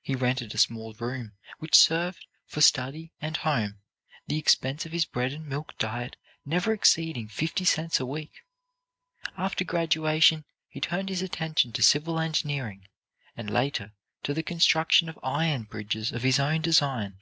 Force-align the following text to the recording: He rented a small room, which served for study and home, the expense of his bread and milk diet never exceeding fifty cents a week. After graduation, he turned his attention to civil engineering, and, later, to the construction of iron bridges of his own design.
He 0.00 0.14
rented 0.14 0.54
a 0.54 0.58
small 0.58 0.92
room, 0.94 1.32
which 1.58 1.74
served 1.74 2.24
for 2.46 2.60
study 2.60 3.10
and 3.20 3.36
home, 3.38 3.80
the 4.28 4.38
expense 4.38 4.86
of 4.86 4.92
his 4.92 5.04
bread 5.04 5.32
and 5.32 5.44
milk 5.44 5.76
diet 5.76 6.14
never 6.44 6.72
exceeding 6.72 7.26
fifty 7.26 7.64
cents 7.64 7.98
a 7.98 8.06
week. 8.06 8.30
After 9.36 9.64
graduation, 9.64 10.44
he 10.68 10.80
turned 10.80 11.08
his 11.08 11.20
attention 11.20 11.72
to 11.72 11.82
civil 11.82 12.20
engineering, 12.20 12.86
and, 13.36 13.50
later, 13.50 13.92
to 14.22 14.32
the 14.32 14.44
construction 14.44 15.08
of 15.08 15.18
iron 15.24 15.64
bridges 15.64 16.12
of 16.12 16.22
his 16.22 16.38
own 16.38 16.62
design. 16.62 17.18